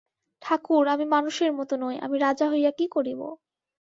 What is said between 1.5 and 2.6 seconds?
মতো নই, আমি রাজা